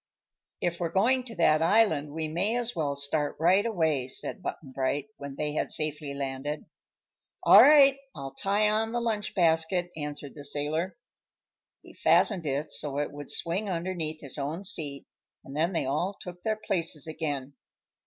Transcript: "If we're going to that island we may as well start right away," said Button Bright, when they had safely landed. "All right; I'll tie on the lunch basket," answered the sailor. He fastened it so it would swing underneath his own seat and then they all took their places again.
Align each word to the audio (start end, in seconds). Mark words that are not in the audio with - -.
"If 0.61 0.79
we're 0.79 0.89
going 0.89 1.25
to 1.25 1.35
that 1.35 1.61
island 1.61 2.09
we 2.11 2.27
may 2.27 2.55
as 2.55 2.75
well 2.75 2.95
start 2.95 3.35
right 3.39 3.63
away," 3.63 4.07
said 4.07 4.41
Button 4.41 4.71
Bright, 4.71 5.09
when 5.17 5.35
they 5.35 5.53
had 5.53 5.69
safely 5.69 6.15
landed. 6.15 6.65
"All 7.43 7.61
right; 7.61 7.99
I'll 8.15 8.33
tie 8.33 8.67
on 8.67 8.93
the 8.93 8.99
lunch 8.99 9.35
basket," 9.35 9.91
answered 9.95 10.33
the 10.33 10.43
sailor. 10.43 10.97
He 11.83 11.93
fastened 11.93 12.47
it 12.47 12.71
so 12.71 12.97
it 12.97 13.11
would 13.11 13.29
swing 13.29 13.69
underneath 13.69 14.21
his 14.21 14.39
own 14.39 14.63
seat 14.63 15.05
and 15.43 15.55
then 15.55 15.71
they 15.71 15.85
all 15.85 16.17
took 16.19 16.41
their 16.41 16.57
places 16.65 17.05
again. 17.05 17.53